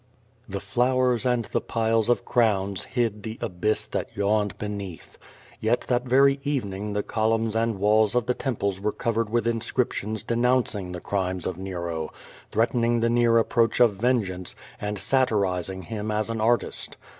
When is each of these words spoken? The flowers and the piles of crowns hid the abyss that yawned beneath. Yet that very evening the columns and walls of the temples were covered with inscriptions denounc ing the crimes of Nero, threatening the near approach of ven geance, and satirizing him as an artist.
The 0.49 0.59
flowers 0.59 1.27
and 1.27 1.45
the 1.45 1.61
piles 1.61 2.09
of 2.09 2.25
crowns 2.25 2.85
hid 2.85 3.21
the 3.21 3.37
abyss 3.39 3.85
that 3.85 4.09
yawned 4.17 4.57
beneath. 4.57 5.19
Yet 5.59 5.81
that 5.89 6.05
very 6.05 6.39
evening 6.43 6.93
the 6.93 7.03
columns 7.03 7.55
and 7.55 7.77
walls 7.77 8.15
of 8.15 8.25
the 8.25 8.33
temples 8.33 8.81
were 8.81 8.91
covered 8.93 9.29
with 9.29 9.45
inscriptions 9.45 10.23
denounc 10.23 10.73
ing 10.73 10.91
the 10.91 11.01
crimes 11.01 11.45
of 11.45 11.59
Nero, 11.59 12.11
threatening 12.51 13.01
the 13.01 13.11
near 13.11 13.37
approach 13.37 13.79
of 13.79 13.97
ven 13.97 14.23
geance, 14.23 14.55
and 14.81 14.97
satirizing 14.97 15.83
him 15.83 16.09
as 16.09 16.31
an 16.31 16.41
artist. 16.41 16.97